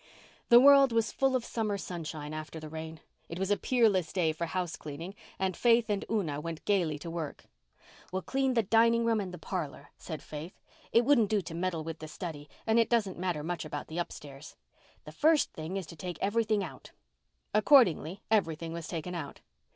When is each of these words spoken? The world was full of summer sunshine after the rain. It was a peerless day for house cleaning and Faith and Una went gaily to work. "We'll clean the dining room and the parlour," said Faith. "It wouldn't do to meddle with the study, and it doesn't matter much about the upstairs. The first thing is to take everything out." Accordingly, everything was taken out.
The 0.49 0.59
world 0.59 0.91
was 0.91 1.11
full 1.11 1.35
of 1.35 1.45
summer 1.45 1.77
sunshine 1.77 2.33
after 2.33 2.59
the 2.59 2.69
rain. 2.69 3.01
It 3.29 3.37
was 3.37 3.51
a 3.51 3.55
peerless 3.55 4.11
day 4.11 4.31
for 4.31 4.47
house 4.47 4.75
cleaning 4.75 5.13
and 5.37 5.55
Faith 5.55 5.91
and 5.91 6.03
Una 6.09 6.41
went 6.41 6.65
gaily 6.65 6.97
to 6.97 7.09
work. 7.11 7.45
"We'll 8.11 8.23
clean 8.23 8.55
the 8.55 8.63
dining 8.63 9.05
room 9.05 9.19
and 9.19 9.31
the 9.31 9.37
parlour," 9.37 9.89
said 9.99 10.23
Faith. 10.23 10.59
"It 10.91 11.05
wouldn't 11.05 11.29
do 11.29 11.39
to 11.41 11.53
meddle 11.53 11.83
with 11.83 11.99
the 11.99 12.07
study, 12.07 12.49
and 12.65 12.79
it 12.79 12.89
doesn't 12.89 13.19
matter 13.19 13.43
much 13.43 13.63
about 13.63 13.89
the 13.89 13.99
upstairs. 13.99 14.55
The 15.03 15.11
first 15.11 15.53
thing 15.53 15.77
is 15.77 15.85
to 15.85 15.95
take 15.95 16.17
everything 16.19 16.63
out." 16.63 16.89
Accordingly, 17.53 18.23
everything 18.31 18.73
was 18.73 18.87
taken 18.87 19.13
out. 19.13 19.41